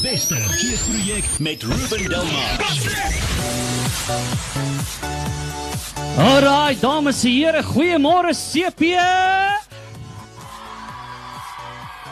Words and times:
beste 0.00 0.34
geesprojek 0.34 1.24
met 1.38 1.62
Ruben 1.62 2.08
Delmas. 2.08 2.86
Alraai, 6.16 6.76
dames 6.80 7.24
en 7.24 7.30
here, 7.30 7.62
goeiemôre 7.62 8.34
CP. 8.34 8.82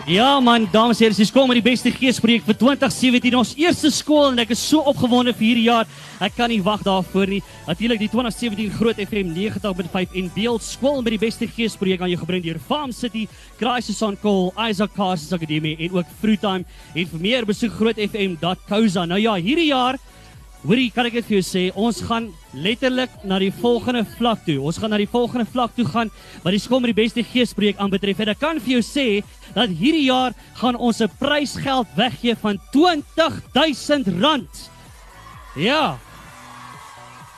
Ja 0.07 0.39
man, 0.39 0.69
dames 0.71 1.01
en 1.01 1.09
here, 1.09 1.17
dis 1.19 1.33
kom 1.35 1.49
met 1.51 1.59
die 1.59 1.65
beste 1.67 1.91
geespreek 1.91 2.45
vir 2.47 2.55
2017, 2.55 3.35
ons 3.35 3.57
eerste 3.59 3.91
skool 3.91 4.29
en 4.29 4.39
ek 4.39 4.53
is 4.55 4.61
so 4.63 4.79
opgewonde 4.87 5.33
vir 5.35 5.47
hierdie 5.49 5.65
jaar. 5.67 5.89
Ek 6.23 6.37
kan 6.37 6.47
nie 6.47 6.61
wag 6.63 6.85
daarvoor 6.87 7.27
nie. 7.33 7.41
Natuurlik 7.67 8.05
die 8.05 8.09
2017 8.13 8.71
Groot 8.77 9.01
FM 9.03 9.33
90.5 9.35 10.15
en 10.21 10.29
Beeld 10.37 10.63
skool 10.63 11.03
met 11.03 11.17
die 11.17 11.21
beste 11.25 11.49
geespreek 11.51 12.07
aan 12.07 12.13
jou 12.13 12.21
gebring 12.21 12.45
deur 12.45 12.63
Farm 12.69 12.95
City, 12.95 13.25
Crisis 13.59 13.99
on 14.07 14.15
Call, 14.23 14.53
Isaac 14.69 14.95
Cars 14.95 15.27
Academy 15.35 15.75
en 15.75 15.99
ook 15.99 16.15
Fruitime. 16.23 16.63
En 16.95 17.11
vir 17.11 17.27
meer 17.27 17.51
besoek 17.51 17.75
grootfm.co.za. 17.75 19.09
Nou 19.11 19.19
ja, 19.19 19.35
hierdie 19.43 19.73
jaar 19.73 19.99
Hoorie, 20.67 20.89
kan 20.91 21.07
ek 21.07 21.15
dit 21.21 21.27
vir 21.29 21.37
jou 21.37 21.45
sê, 21.47 21.61
ons 21.79 21.95
gaan 22.09 22.25
letterlik 22.51 23.13
na 23.23 23.37
die 23.39 23.53
volgende 23.55 24.03
vlak 24.17 24.41
toe. 24.43 24.57
Ons 24.67 24.81
gaan 24.83 24.91
na 24.91 24.99
die 24.99 25.07
volgende 25.07 25.47
vlak 25.47 25.71
toe 25.77 25.87
gaan 25.87 26.11
wat 26.43 26.51
die 26.57 26.59
skool 26.59 26.81
met 26.83 26.91
die 26.91 27.03
beste 27.05 27.23
geespreek 27.23 27.79
aanbetref. 27.79 28.19
En 28.25 28.33
ek 28.33 28.41
kan 28.43 28.59
vir 28.59 28.73
jou 28.75 28.83
sê 28.83 29.23
dat 29.55 29.71
hierdie 29.71 30.09
jaar 30.09 30.35
gaan 30.59 30.75
ons 30.75 30.99
'n 31.01 31.11
prysgeld 31.21 31.87
weggee 31.95 32.35
van 32.35 32.59
R20000. 32.75 34.51
Ja. 35.55 35.99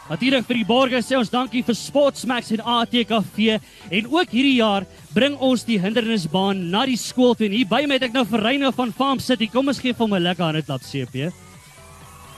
Natuurlik 0.09 0.47
vir 0.49 0.57
die 0.57 0.65
borgers 0.65 1.07
sê 1.07 1.19
ons 1.19 1.29
dankie 1.29 1.63
vir 1.63 1.75
Sportsmax 1.75 2.51
en 2.53 2.61
ATKV 2.65 3.61
en 3.91 4.07
ook 4.09 4.29
hierdie 4.33 4.57
jaar 4.57 4.87
bring 5.13 5.37
ons 5.37 5.65
die 5.65 5.79
hindernisbaan 5.79 6.71
na 6.71 6.87
die 6.87 6.97
skool 6.97 7.35
toe. 7.35 7.47
En 7.47 7.53
hier 7.53 7.67
by 7.69 7.85
my 7.85 7.95
het 7.95 8.03
ek 8.09 8.13
nou 8.15 8.25
vir 8.25 8.41
Reyno 8.41 8.71
van 8.73 8.93
Farm 8.93 9.19
City. 9.19 9.47
Kom 9.53 9.69
ons 9.69 9.79
gee 9.79 9.93
vir 9.93 10.07
hom 10.07 10.15
'n 10.15 10.23
lekker 10.23 10.45
hande 10.45 10.63
klap 10.63 10.81
CP. 10.81 11.31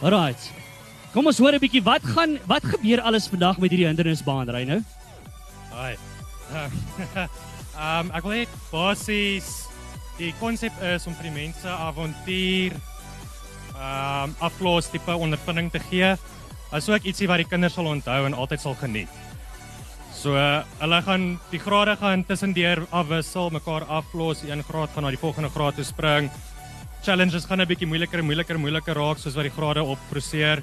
Alrite. 0.03 0.70
Kom 1.11 1.27
ons 1.27 1.39
hoor 1.43 1.55
'n 1.55 1.59
bietjie 1.59 1.83
wat 1.83 2.05
gaan 2.07 2.39
wat 2.47 2.63
gebeur 2.63 3.01
alles 3.03 3.27
vandag 3.27 3.59
met 3.59 3.73
hierdie 3.73 3.89
hindernisbaan 3.89 4.51
ry 4.55 4.63
nou? 4.65 4.79
Hi. 5.75 5.95
Ehm 7.81 8.11
ek 8.15 8.23
wil 8.23 8.35
net 8.43 8.53
basies 8.71 9.67
die 10.19 10.35
konsep 10.39 10.73
is 10.83 11.07
om 11.09 11.15
vir 11.19 11.31
die 11.31 11.35
mense 11.35 11.67
avontuur 11.67 12.77
ehm 12.77 14.29
um, 14.29 14.35
aflos 14.39 14.91
tipe 14.93 15.11
ondervinding 15.11 15.71
te 15.73 15.81
gee. 15.91 16.15
Asook 16.71 17.03
ietsie 17.03 17.27
wat 17.27 17.43
die 17.43 17.49
kinders 17.49 17.75
sal 17.75 17.91
onthou 17.91 18.27
en 18.27 18.35
altyd 18.35 18.61
sal 18.61 18.77
geniet. 18.79 19.09
So 20.15 20.37
uh, 20.37 20.63
hulle 20.79 21.03
gaan 21.03 21.41
die 21.51 21.59
grade 21.59 21.97
gaan 21.97 22.23
tussendeur 22.29 22.87
afwissel, 22.91 23.51
mekaar 23.51 23.83
aflos, 23.89 24.45
een 24.45 24.63
graad 24.63 24.93
gaan 24.95 25.09
na 25.09 25.11
die 25.11 25.19
volgende 25.19 25.51
graad 25.51 25.75
toe 25.75 25.85
spring. 25.85 26.31
Challenges 27.03 27.49
gaan 27.49 27.61
'n 27.61 27.67
bietjie 27.67 27.89
moeiliker 27.89 28.19
en 28.19 28.29
moeiliker 28.29 28.59
moeiliker 28.59 28.95
raak 28.95 29.19
soos 29.19 29.35
wat 29.35 29.49
die 29.49 29.57
grade 29.59 29.83
opproseer. 29.83 30.63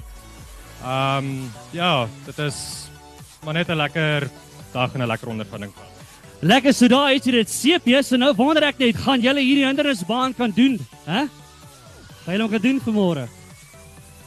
Ehm 0.84 1.24
um, 1.24 1.50
ja, 1.70 2.06
dit 2.24 2.38
is 2.38 2.88
maar 3.44 3.54
net 3.54 3.68
'n 3.68 3.76
lekker 3.76 4.30
dag 4.72 4.94
en 4.94 5.02
'n 5.02 5.06
lekker 5.06 5.28
ondervinding. 5.28 5.72
Lekker 6.40 6.74
so 6.74 6.86
daai 6.88 7.14
het 7.14 7.24
jy 7.24 7.32
dit 7.32 7.50
CP 7.50 8.02
so 8.04 8.16
nou 8.16 8.34
wonder 8.34 8.62
ek 8.62 8.78
net 8.78 8.96
gaan 8.96 9.20
julle 9.20 9.40
hierdie 9.40 9.66
hindernisbaan 9.66 10.34
kan 10.34 10.50
doen, 10.54 10.78
hè? 11.04 11.26
Gaan 12.24 12.34
julle 12.34 12.42
hom 12.42 12.50
kan 12.50 12.62
doen 12.62 12.80
vanmôre? 12.80 13.37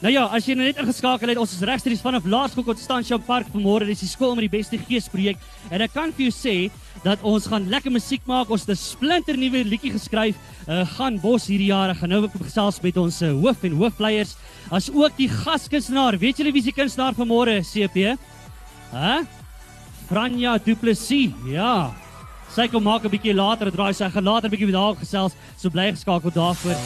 Nou 0.02 0.10
ja, 0.10 0.24
as 0.34 0.48
jy 0.48 0.56
nou 0.58 0.64
net 0.66 0.80
ingeskakel 0.82 1.30
het, 1.30 1.38
ons 1.38 1.52
is 1.54 1.62
regstreeks 1.62 2.00
vanaf 2.02 2.24
Laerskool 2.26 2.64
Constantia 2.66 3.20
Park 3.22 3.46
vanmôre. 3.52 3.86
Dis 3.86 4.00
die 4.02 4.08
skool 4.10 4.32
met 4.34 4.48
die 4.48 4.50
beste 4.50 4.80
geesprojek 4.80 5.38
en 5.70 5.84
ek 5.86 5.94
kan 5.94 6.10
vir 6.16 6.26
jou 6.26 6.34
sê 6.34 6.54
dat 7.04 7.22
ons 7.22 7.46
gaan 7.46 7.68
lekker 7.70 7.94
musiek 7.94 8.26
maak. 8.26 8.50
Ons 8.50 8.66
het 8.66 8.74
'n 8.74 8.82
splinter 8.82 9.38
nuwe 9.38 9.62
liedjie 9.62 9.94
geskryf. 9.94 10.34
Uh 10.66 10.82
gaan 10.98 11.20
Bos 11.22 11.46
hierdie 11.46 11.70
jaar. 11.70 11.90
Ek 11.90 12.02
gaan 12.02 12.10
nou 12.10 12.22
ook 12.24 12.34
gesels 12.34 12.82
met 12.82 12.96
ons 12.96 13.22
uh, 13.22 13.30
hoof 13.30 13.62
en 13.62 13.78
hoofleiers 13.78 14.34
as 14.70 14.90
ook 14.90 15.16
die 15.16 15.28
gaskunstenaar. 15.28 16.18
Weet 16.18 16.38
julle 16.38 16.52
wie 16.52 16.62
die 16.62 16.74
kunstenaar 16.74 17.14
vanmôre, 17.14 17.62
CP? 17.62 18.18
Hæ? 18.90 19.22
Franja 20.08 20.58
Du 20.58 20.74
Plessis. 20.74 21.30
Ja. 21.46 22.01
Sy 22.52 22.66
kom 22.68 22.82
maak 22.84 23.04
'n 23.04 23.08
bietjie 23.08 23.32
later 23.34 23.70
draai 23.72 23.94
sy 23.94 24.10
gaan 24.12 24.24
later 24.24 24.48
'n 24.48 24.52
bietjie 24.52 24.72
daar 24.72 24.94
gesels. 24.94 25.32
So 25.56 25.70
bly 25.70 25.90
geskakel 25.92 26.30
daarvoor. 26.30 26.76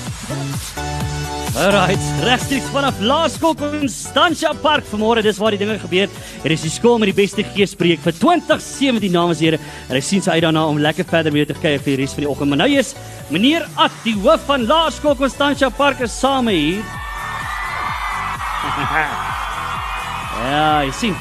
Alright, 1.56 1.98
regstreeks 2.20 2.68
vanaf 2.68 3.00
Laerskool 3.00 3.54
Constantia 3.56 4.52
Park 4.52 4.84
vanmôre, 4.84 5.22
dis 5.22 5.38
waar 5.38 5.50
die 5.50 5.58
dinge 5.58 5.78
gebeur. 5.78 6.08
Hier 6.42 6.52
is 6.52 6.62
die 6.62 6.70
skool 6.70 6.98
met 6.98 7.08
die 7.08 7.16
beste 7.16 7.42
geespreek 7.42 7.98
vir 8.04 8.12
2017 8.12 9.12
dames 9.12 9.40
en 9.40 9.44
here. 9.44 9.58
En 9.88 9.96
ek 9.96 10.04
sien 10.04 10.20
sy 10.20 10.30
uit 10.36 10.42
daarna 10.42 10.66
om 10.68 10.78
lekker 10.78 11.04
verder 11.08 11.32
mee 11.32 11.46
te 11.46 11.54
kyk 11.54 11.80
vir 11.80 11.96
die 11.96 12.02
res 12.02 12.12
van 12.12 12.24
die 12.26 12.30
oggend. 12.30 12.48
Maar 12.52 12.58
nou 12.58 12.70
is 12.76 12.94
meneer 13.30 13.66
At, 13.76 13.90
die 14.04 14.14
hoof 14.20 14.44
van 14.46 14.66
Laerskool 14.66 15.16
Constantia 15.16 15.70
Park 15.70 16.00
is 16.00 16.12
saam 16.12 16.46
hier. 16.52 16.84
ja, 20.52 20.84
jy 20.84 20.92
sien. 20.92 21.16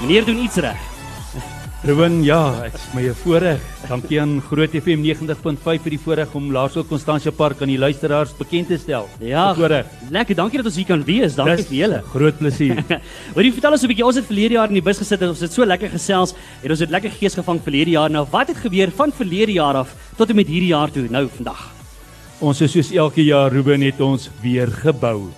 Meneer 0.00 0.24
doen 0.26 0.42
iets 0.42 0.56
reg. 0.56 0.89
Ruben, 1.80 2.18
ja, 2.20 2.60
dit 2.60 2.74
is 2.76 2.82
my 2.92 3.02
voorreg. 3.22 3.60
Dankie 3.88 4.18
aan 4.20 4.34
Groot 4.44 4.74
FM 4.76 5.00
90.5 5.00 5.78
vir 5.80 5.94
die 5.94 5.98
voorreg 6.02 6.34
om 6.36 6.50
Laerskool 6.52 6.84
Constantia 6.84 7.32
Park 7.32 7.62
aan 7.64 7.72
die 7.72 7.78
luisteraars 7.80 8.34
bekend 8.36 8.68
te 8.68 8.76
stel. 8.76 9.08
Ja, 9.24 9.46
voorreg. 9.56 9.88
Lekker, 10.12 10.36
dankie 10.36 10.60
dat 10.60 10.68
ons 10.68 10.76
hier 10.76 10.90
kan 10.90 11.00
wees. 11.08 11.38
Dankie 11.38 11.64
vir 11.70 11.78
julle. 11.78 12.02
Groot 12.12 12.36
plesier. 12.36 12.82
Wat 13.34 13.40
jy 13.40 13.54
vertel 13.56 13.78
ons 13.78 13.86
'n 13.88 13.92
bietjie, 13.94 14.06
ons 14.10 14.20
het 14.20 14.28
verlede 14.28 14.58
jaar 14.60 14.68
in 14.68 14.76
die 14.76 14.84
bus 14.84 15.00
gesit 15.00 15.24
en 15.24 15.32
ons 15.32 15.40
het 15.40 15.56
so 15.56 15.64
lekker 15.64 15.88
gesels 15.96 16.36
en 16.60 16.76
ons 16.76 16.84
het 16.84 16.92
lekker 16.92 17.16
gees 17.16 17.40
gevang 17.40 17.64
verlede 17.64 17.96
jaar. 17.96 18.12
Nou, 18.12 18.26
wat 18.28 18.52
het 18.52 18.60
gebeur 18.60 18.92
van 18.92 19.16
verlede 19.16 19.56
jaar 19.56 19.80
af 19.80 19.96
tot 20.20 20.28
en 20.28 20.36
met 20.36 20.52
hierdie 20.52 20.76
jaar 20.76 20.92
toe, 20.92 21.08
nou 21.08 21.28
vandag? 21.32 21.64
Ons 22.44 22.60
is 22.60 22.76
soos 22.76 22.92
elke 22.92 23.24
jaar 23.24 23.48
Ruben 23.48 23.80
het 23.80 24.04
ons 24.04 24.28
weer 24.42 24.68
gebou. 24.68 25.30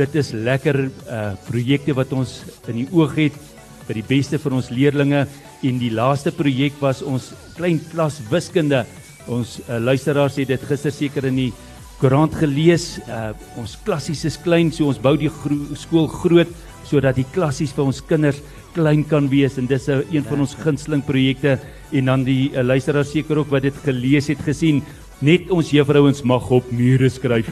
Dit 0.00 0.16
is 0.16 0.32
lekker 0.32 0.88
uh 0.88 1.34
projekte 1.44 1.92
wat 1.92 2.12
ons 2.16 2.40
in 2.72 2.86
die 2.86 2.88
oog 2.90 3.20
het 3.20 3.36
vir 3.84 4.00
die 4.00 4.08
beste 4.08 4.40
vir 4.40 4.54
ons 4.56 4.72
leerdlinge 4.72 5.26
en 5.64 5.78
die 5.80 5.92
laaste 5.92 6.32
projek 6.34 6.76
was 6.82 7.02
ons 7.02 7.32
klein 7.56 7.80
klas 7.92 8.20
wiskunde. 8.30 8.84
Ons 9.32 9.58
uh, 9.64 9.78
luisteraars 9.80 10.36
het 10.42 10.50
dit 10.52 10.66
gister 10.68 10.92
seker 10.92 11.30
in 11.30 11.38
die 11.46 11.52
koerant 12.00 12.34
gelees. 12.36 12.98
Uh 13.08 13.32
ons 13.60 13.78
klassies 13.86 14.24
is 14.28 14.36
klein, 14.44 14.72
so 14.74 14.90
ons 14.90 15.00
bou 15.00 15.14
die 15.16 15.32
gro 15.32 15.76
skool 15.78 16.08
groot 16.10 16.50
sodat 16.84 17.16
die 17.16 17.26
klassies 17.32 17.72
vir 17.72 17.86
ons 17.86 18.02
kinders 18.04 18.42
klein 18.74 19.04
kan 19.08 19.28
wees 19.30 19.56
en 19.58 19.66
dis 19.70 19.88
'n 19.88 20.02
uh, 20.02 20.12
een 20.12 20.24
van 20.24 20.40
ons 20.40 20.54
gunsteling 20.54 21.02
projekte 21.04 21.58
en 21.92 22.04
dan 22.04 22.24
die 22.24 22.50
uh, 22.50 22.62
luisteraars 22.62 23.12
seker 23.12 23.38
ook 23.38 23.50
wat 23.50 23.62
dit 23.62 23.76
gelees 23.84 24.28
het 24.28 24.42
gesien 24.42 24.82
net 25.24 25.50
ons 25.54 25.70
juffrouens 25.72 26.20
mag 26.28 26.48
op 26.52 26.70
mure 26.74 27.08
skryf. 27.12 27.48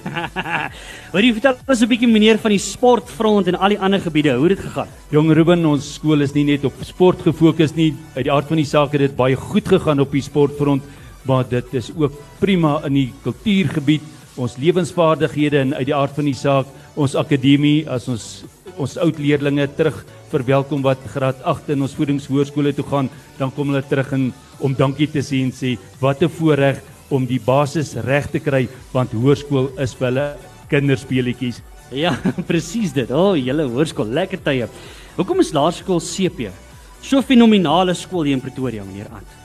Wat 1.12 1.24
jy 1.24 1.32
vertel 1.36 1.56
ons 1.66 1.82
'n 1.82 1.88
bietjie 1.88 2.10
meneer 2.10 2.38
van 2.42 2.52
die 2.52 2.60
sportfront 2.60 3.48
en 3.48 3.56
al 3.56 3.74
die 3.74 3.80
ander 3.80 4.00
gebiede, 4.00 4.36
hoe 4.36 4.48
het 4.48 4.58
dit 4.58 4.66
gegaan? 4.66 4.88
Jong 5.10 5.32
Ruben, 5.32 5.64
ons 5.66 5.94
skool 5.96 6.20
is 6.20 6.34
nie 6.34 6.44
net 6.44 6.64
op 6.64 6.74
sport 6.84 7.22
gefokus 7.24 7.74
nie. 7.76 7.94
Uit 8.16 8.24
die 8.24 8.32
aard 8.32 8.48
van 8.48 8.60
die 8.60 8.68
saak 8.68 8.92
het 8.92 9.00
dit 9.00 9.16
baie 9.16 9.36
goed 9.36 9.68
gegaan 9.68 10.00
op 10.00 10.12
die 10.12 10.22
sportfront, 10.22 10.82
maar 11.24 11.44
dit 11.48 11.74
is 11.74 11.90
ook 11.96 12.12
prima 12.40 12.80
in 12.86 12.94
die 12.94 13.10
kultuurgebied, 13.24 14.02
ons 14.36 14.56
lewensvaardighede 14.56 15.58
en 15.60 15.74
uit 15.74 15.86
die 15.86 15.96
aard 15.96 16.14
van 16.16 16.24
die 16.24 16.36
saak 16.36 16.66
ons 16.96 17.16
akademie 17.16 17.88
as 17.88 18.08
ons 18.08 18.44
ons 18.80 18.96
oud 19.04 19.18
leerdlinge 19.20 19.66
terug 19.76 19.98
verwelkom 20.32 20.80
wat 20.84 21.00
graad 21.12 21.42
8 21.44 21.74
in 21.74 21.84
ons 21.84 21.92
voedingshoërskole 21.92 22.72
toe 22.72 22.86
gaan, 22.88 23.10
dan 23.36 23.52
kom 23.52 23.68
hulle 23.68 23.84
terug 23.84 24.14
en 24.16 24.30
om 24.64 24.74
dankie 24.76 25.10
te 25.12 25.20
sê 25.20 25.42
en 25.44 25.52
sê 25.52 25.76
wat 26.00 26.22
'n 26.22 26.32
voorreg 26.38 26.80
om 27.12 27.26
die 27.28 27.40
basis 27.42 27.92
reg 28.06 28.30
te 28.32 28.40
kry 28.40 28.64
want 28.94 29.12
hoërskool 29.12 29.68
is 29.82 29.92
vir 29.98 30.08
hulle 30.08 30.26
kinderspeletjies. 30.72 31.60
Ja, 31.92 32.14
presies 32.50 32.94
dit. 32.96 33.10
O, 33.12 33.32
oh, 33.32 33.36
julle 33.36 33.68
hoërskool, 33.68 34.08
lekker 34.16 34.40
tye. 34.44 34.68
Hoekom 35.18 35.42
is 35.44 35.52
Laerskool 35.52 36.00
CP 36.00 36.48
so 37.02 37.20
fenominale 37.26 37.94
skool 37.98 38.28
hier 38.30 38.38
in 38.38 38.44
Pretoria, 38.44 38.84
meneer 38.86 39.10
Ant? 39.12 39.38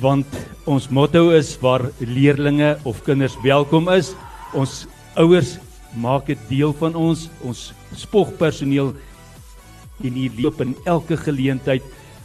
Want 0.00 0.38
ons 0.70 0.88
motto 0.90 1.28
is 1.36 1.52
waar 1.62 1.84
leerdlinge 2.00 2.74
of 2.88 3.02
kinders 3.06 3.36
welkom 3.44 3.90
is. 3.92 4.14
Ons 4.56 4.84
ouers 5.20 5.58
maak 6.00 6.30
dit 6.30 6.40
deel 6.48 6.72
van 6.80 6.96
ons, 6.98 7.28
ons 7.46 7.60
spogpersoneel 7.94 8.94
en 10.04 10.16
hier 10.18 10.40
loop 10.40 10.62
in 10.64 10.74
elke 10.90 11.18
geleentheid. 11.20 11.84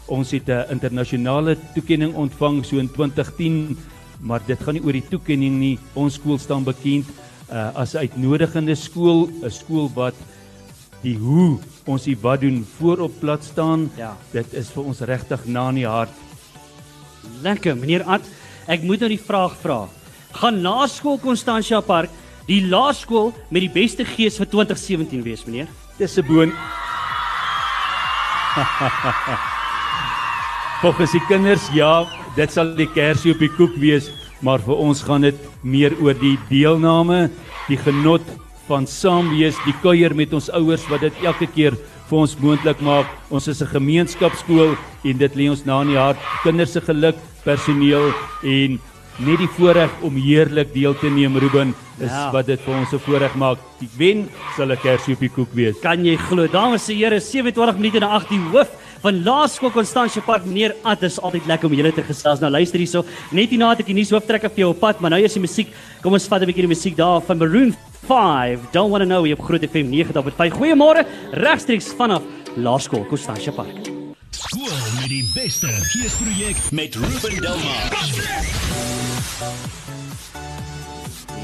Ons 0.10 0.32
het 0.32 0.50
'n 0.50 0.72
internasionale 0.72 1.58
toekenning 1.76 2.16
ontvang 2.16 2.66
so 2.66 2.78
in 2.78 2.90
2010, 2.90 3.78
maar 4.20 4.42
dit 4.46 4.60
gaan 4.60 4.76
nie 4.76 4.84
oor 4.84 4.94
die 4.94 5.10
toekenning 5.10 5.60
nie. 5.60 5.80
Ons 5.94 6.20
skool 6.20 6.40
staan 6.40 6.64
bekend 6.64 7.06
uh, 7.52 7.72
as 7.76 7.96
'n 7.96 8.06
uitnodigende 8.06 8.76
skool, 8.76 9.30
'n 9.44 9.52
skool 9.52 9.90
wat 9.96 10.16
die 11.02 11.18
hoe 11.18 11.60
ons 11.86 12.04
die 12.04 12.18
wat 12.22 12.42
doen 12.42 12.66
voorop 12.78 13.20
plat 13.20 13.44
staan. 13.44 13.92
Ja. 13.98 14.18
Dit 14.32 14.54
is 14.54 14.70
vir 14.70 14.84
ons 14.84 15.00
regtig 15.00 15.46
na 15.46 15.70
in 15.70 15.76
die 15.76 15.88
hart. 15.88 16.12
Lekker, 17.42 17.76
meneer 17.76 18.04
Ant. 18.04 18.26
Ek 18.68 18.84
moet 18.84 19.00
nou 19.00 19.10
die 19.10 19.22
vraag 19.22 19.56
vra. 19.62 19.88
Gaan 20.32 20.62
Laerskool 20.62 21.20
Constantia 21.20 21.82
Park 21.82 22.10
die 22.50 22.66
laerskool 22.66 23.30
met 23.50 23.62
die 23.62 23.70
beste 23.70 24.06
gees 24.06 24.38
vir 24.42 24.50
2017 24.50 25.24
wees, 25.24 25.46
meneer? 25.46 25.68
Dis 25.98 26.18
'n 26.18 26.26
boon. 26.26 26.52
Volgens 30.82 31.12
die 31.12 31.26
kinders, 31.28 31.70
ja, 31.74 32.08
dit 32.36 32.52
sal 32.52 32.76
die 32.76 32.90
kersie 32.94 33.34
op 33.34 33.40
die 33.40 33.52
koek 33.58 33.76
wees, 33.82 34.12
maar 34.42 34.60
vir 34.64 34.76
ons 34.76 35.02
gaan 35.04 35.22
dit 35.22 35.40
meer 35.64 35.96
oor 36.02 36.14
die 36.14 36.38
deelname 36.50 37.30
die 37.68 37.78
genot 37.78 38.26
van 38.70 38.86
saam 38.88 39.32
wees, 39.34 39.58
die 39.66 39.76
kuier 39.82 40.14
met 40.14 40.34
ons 40.34 40.50
ouers 40.54 40.86
wat 40.90 41.02
dit 41.06 41.24
elke 41.26 41.48
keer 41.50 41.78
vir 42.10 42.18
ons 42.18 42.36
moontlik 42.42 42.82
maak. 42.86 43.08
Ons 43.30 43.48
is 43.48 43.62
'n 43.62 43.74
gemeenskapskool 43.74 44.76
en 45.04 45.18
dit 45.18 45.36
lê 45.36 45.50
ons 45.50 45.66
na 45.66 45.82
in 45.82 45.88
die 45.88 45.98
hart. 45.98 46.18
Kinders 46.44 46.74
se 46.74 46.82
geluk, 46.82 47.16
personeel 47.44 48.14
en 48.44 48.80
net 49.20 49.38
die 49.38 49.48
voorreg 49.58 49.92
om 50.02 50.16
heerlik 50.16 50.74
deel 50.74 50.94
te 51.00 51.10
neem 51.10 51.38
Ruben 51.38 51.74
is 52.00 52.10
Ja. 52.10 52.32
wat 52.32 52.46
dit 52.46 52.60
vir 52.62 52.74
ons 52.76 52.94
'n 52.94 53.00
voorreg 53.00 53.36
maak. 53.36 53.58
Die 53.80 53.90
wen 53.98 54.30
sal 54.56 54.72
'n 54.72 54.78
kersie 54.78 55.14
op 55.14 55.20
die 55.20 55.30
koek 55.30 55.50
wees. 55.54 55.76
Kan 55.82 56.06
jy 56.06 56.16
glo? 56.16 56.48
Dames 56.48 56.90
en 56.90 56.96
here, 56.98 57.20
27 57.20 57.76
minute 57.78 58.00
na 58.00 58.08
8 58.16 58.30
die 58.30 58.40
hoof 58.40 58.68
van 59.02 59.24
Laerskool 59.24 59.72
Constantia 59.72 60.22
Park, 60.22 60.46
meneer 60.46 60.76
Ad, 60.84 61.04
is 61.04 61.20
altyd 61.22 61.46
lekker 61.48 61.70
om 61.70 61.74
julle 61.76 61.92
te 61.94 62.02
gesels. 62.04 62.40
Nou 62.40 62.52
luister 62.52 62.78
hierso, 62.80 63.04
net 63.32 63.50
hierna 63.50 63.70
het 63.70 63.80
ek 63.80 63.86
die 63.86 63.94
nuushooftrekker 63.96 64.50
vir 64.50 64.58
jou 64.58 64.70
op 64.70 64.80
pad, 64.80 65.00
maar 65.00 65.12
nou 65.12 65.22
eers 65.22 65.34
die 65.34 65.42
musiek. 65.42 65.68
Kom 66.02 66.14
ons 66.14 66.28
vat 66.28 66.42
'n 66.42 66.46
bietjie 66.46 66.68
die 66.68 66.76
musiek 66.76 66.96
daar 66.96 67.22
van 67.22 67.38
Maroon 67.38 67.76
5. 68.08 68.60
Don't 68.72 68.90
wanna 68.92 69.06
know 69.06 69.24
hier 69.26 69.36
op 69.38 69.46
Groot 69.46 69.62
FM 69.64 69.90
90.5. 69.90 70.54
Goeiemôre, 70.54 71.06
regstreeks 71.34 71.94
vanaf 71.98 72.22
Laerskool 72.58 73.06
Constantia 73.10 73.52
Park. 73.52 73.99
Skool 74.40 74.72
met 74.96 75.10
die 75.12 75.26
beste 75.34 75.68
geesprojek 75.68 76.60
met 76.72 76.96
Ruben 76.96 77.42
Delmar. 77.42 77.96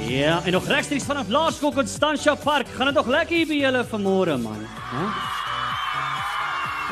Ja, 0.07 0.41
en 0.45 0.51
nog 0.51 0.67
regstreeks 0.67 1.03
vanaf 1.03 1.27
Laerskool 1.27 1.73
Constantia 1.73 2.35
Park. 2.35 2.67
Gaan 2.75 2.85
dit 2.85 2.95
nog 2.95 3.07
lekker 3.07 3.35
hier 3.35 3.49
by 3.49 3.59
julle 3.59 3.83
vanmôre 3.91 4.37
man, 4.39 4.63
hè? 4.93 5.05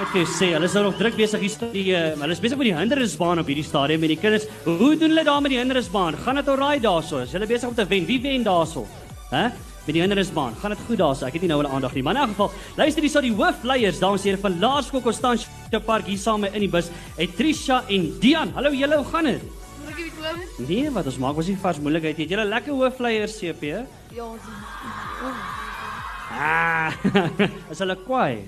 Ek 0.04 0.16
sê, 0.28 0.52
hulle 0.58 0.68
is 0.68 0.76
nou 0.76 0.90
nog 0.90 1.00
druk 1.00 1.16
besig 1.16 1.46
hier 1.46 1.68
die 1.72 1.86
uh, 1.94 2.06
hulle 2.20 2.36
is 2.36 2.42
besig 2.44 2.60
met 2.60 2.68
die 2.68 2.76
hindernisbaan 2.76 3.40
op 3.40 3.48
hierdie 3.48 3.68
stadium 3.68 4.04
met 4.04 4.12
die 4.12 4.20
kinders. 4.20 4.50
Hoe 4.66 4.96
doen 4.98 5.14
hulle 5.14 5.24
daar 5.24 5.44
met 5.46 5.56
die 5.56 5.62
hindernisbaan? 5.62 6.18
Gaan 6.26 6.42
dit 6.42 6.50
alraai 6.52 6.82
daarso? 6.84 7.24
Is 7.24 7.32
hulle 7.38 7.48
besig 7.48 7.70
om 7.70 7.78
te 7.80 7.88
wen? 7.88 8.10
Wie 8.10 8.20
wen 8.26 8.44
daarso? 8.44 8.84
Hè? 9.32 9.48
Met 9.86 9.96
die 9.96 10.02
hindernisbaan. 10.02 10.54
Gaan 10.62 10.72
dit 10.72 10.80
goed 10.88 10.98
daarso? 10.98 11.26
Ek 11.28 11.34
het 11.34 11.42
nie 11.44 11.50
nou 11.52 11.60
hulle 11.62 11.74
aandag 11.76 11.94
nie. 11.94 12.04
Maar 12.04 12.16
in 12.16 12.22
elk 12.22 12.30
geval, 12.30 12.52
luister 12.78 13.02
hierso 13.04 13.22
die 13.22 13.34
hoofleiers, 13.36 14.00
dames 14.00 14.24
en 14.24 14.30
here 14.30 14.42
van 14.42 14.60
Laerskool 14.60 15.02
Constantia 15.04 15.80
Park 15.86 16.06
hier 16.08 16.18
saam 16.18 16.44
in 16.48 16.60
die 16.64 16.70
bus. 16.72 16.88
Het 17.18 17.36
Trisha 17.36 17.82
en 17.92 18.08
Dian. 18.24 18.54
Hallo 18.56 18.72
julle, 18.72 18.96
hoe 19.02 19.06
gaan 19.12 19.26
dit? 19.26 19.44
Nee, 20.68 20.90
wat 20.96 21.06
ons 21.06 21.18
maak 21.20 21.36
was 21.36 21.48
nie 21.52 21.58
vars 21.60 21.80
moeilikheid. 21.84 22.18
nie. 22.18 22.26
Het 22.26 22.32
julle 22.38 22.46
lekker 22.48 22.74
hoofleiers 22.74 23.36
CP? 23.42 23.64
Ja, 24.16 24.26
ons 24.26 24.42
Ah, 26.34 26.94
is 27.72 27.80
hulle 27.84 27.96
kwaai? 28.08 28.40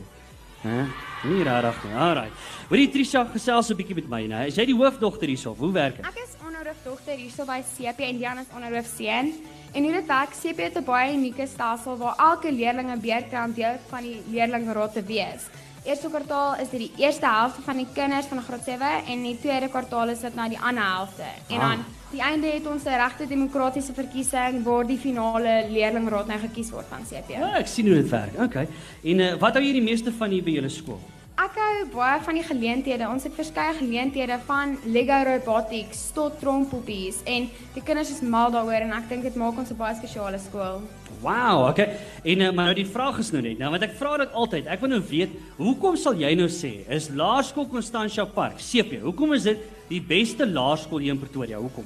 Hæ? 0.64 0.86
Nie 1.30 1.44
rarig 1.46 1.78
nie. 1.86 1.94
Alraai. 1.94 2.30
Hoorie 2.70 2.88
Trisha, 2.90 3.26
gesels 3.34 3.70
'n 3.70 3.76
bietjie 3.78 3.96
met 3.96 4.08
my, 4.10 4.24
né? 4.28 4.48
Is 4.48 4.56
jy 4.58 4.66
die 4.66 4.76
hoofdogter 4.78 5.28
hierso? 5.30 5.54
Hoe 5.60 5.72
werk 5.74 5.98
dit? 5.98 6.06
Ek 6.06 6.18
is 6.24 6.34
onderhoofdogter 6.46 7.18
hierso 7.18 7.46
by 7.46 7.60
CP 7.62 8.00
en 8.10 8.18
Diana 8.18 8.42
is 8.42 8.50
onderhoofseun. 8.56 9.34
En 9.76 9.84
hoe 9.84 9.92
dit 9.92 10.06
werk, 10.08 10.32
CP 10.42 10.60
het 10.64 10.78
'n 10.80 10.84
baie 10.84 11.14
unieke 11.14 11.48
stelsel 11.48 11.98
waar 11.98 12.16
elke 12.18 12.52
leerling 12.52 12.90
'n 12.92 13.00
beurtkrant 13.00 13.56
deel 13.56 13.76
van 13.90 14.02
die 14.02 14.22
leerlingraad 14.32 14.94
te 14.94 15.04
wees. 15.04 15.42
Eerste 15.84 16.08
kwartaal 16.10 16.56
is 16.56 16.70
dit 16.70 16.80
die 16.80 16.92
eerste 16.98 17.26
helfte 17.28 17.62
van 17.62 17.78
die 17.78 17.88
kinders 17.94 18.26
van 18.26 18.42
graad 18.42 18.64
7 18.66 19.06
en 19.08 19.24
die 19.24 19.40
tweede 19.40 19.68
kwartaal 19.70 20.10
is 20.10 20.20
dit 20.20 20.36
nou 20.36 20.50
die 20.50 20.60
ander 20.60 20.84
helfte. 20.84 21.24
En 21.48 21.60
Ah. 21.60 21.70
dan 21.70 21.86
die 22.12 22.22
einde 22.22 22.48
het 22.48 22.68
ons 22.68 22.84
'n 22.84 22.88
regte 23.04 23.28
demokratiese 23.28 23.94
verkiesing 23.94 24.64
waar 24.64 24.88
die 24.88 24.98
finale 24.98 25.66
leerlingraad 25.70 26.28
nou 26.28 26.40
gekies 26.40 26.70
word 26.72 26.86
van 26.90 27.04
CP. 27.10 27.30
Ja, 27.30 27.54
ek 27.58 27.68
sien 27.68 27.86
hoe 27.86 27.96
dit 27.96 28.10
werk. 28.10 28.40
Okay. 28.40 28.68
En 29.04 29.20
uh, 29.20 29.34
wat 29.34 29.54
hou 29.54 29.64
jy 29.66 29.72
die 29.72 29.82
meeste 29.84 30.12
van 30.12 30.30
hier 30.30 30.44
by 30.44 30.52
julle 30.52 30.70
skool? 30.70 31.00
Ek 31.36 31.58
hou 31.60 31.80
baie 31.92 32.20
van 32.24 32.38
die 32.38 32.46
geleenthede. 32.48 33.08
Ons 33.12 33.26
het 33.28 33.34
verskeie 33.36 33.74
geleenthede 33.76 34.38
van 34.48 34.78
Lego 34.88 35.18
robotics 35.28 36.06
tot 36.16 36.38
trompoppies 36.40 37.18
en 37.28 37.50
die 37.74 37.84
kinders 37.84 38.14
is 38.14 38.22
mal 38.24 38.54
daaroor 38.54 38.86
en 38.86 38.94
ek 38.96 39.10
dink 39.10 39.28
dit 39.28 39.36
maak 39.36 39.60
ons 39.60 39.72
'n 39.72 39.76
baie 39.76 39.98
spesiale 39.98 40.40
skool. 40.40 40.80
Wow, 41.20 41.68
okay. 41.68 42.00
En 42.24 42.40
uh, 42.40 42.52
maar 42.56 42.72
nou 42.72 42.76
die 42.76 42.88
vraag 42.88 43.20
is 43.20 43.32
nou 43.32 43.42
net, 43.42 43.60
nou 43.60 43.70
want 43.70 43.84
ek 43.84 43.98
vra 44.00 44.18
dit 44.18 44.32
altyd. 44.32 44.66
Ek 44.66 44.80
wil 44.80 44.90
nou 44.90 45.02
weet, 45.10 45.36
hoekom 45.58 45.98
sal 45.98 46.16
jy 46.16 46.36
nou 46.36 46.48
sê 46.48 46.88
is 46.88 47.10
Laerskool 47.10 47.68
Constantia 47.68 48.26
Park, 48.26 48.64
CP, 48.64 49.02
hoekom 49.04 49.34
is 49.34 49.44
dit 49.44 49.60
die 49.90 50.02
beste 50.02 50.48
laerskool 50.48 51.04
hier 51.04 51.12
in 51.12 51.20
Pretoria? 51.20 51.60
Hoekom? 51.60 51.84